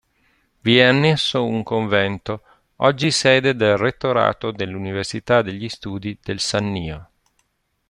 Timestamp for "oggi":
2.77-3.11